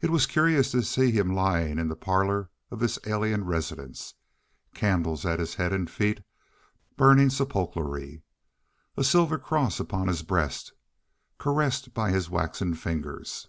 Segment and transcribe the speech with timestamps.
[0.00, 4.14] It was curious to see him lying in the parlor of this alien residence,
[4.74, 6.22] candles at his head and feet,
[6.96, 8.22] burning sepulchrally,
[8.96, 10.72] a silver cross upon his breast,
[11.36, 13.48] caressed by his waxen fingers.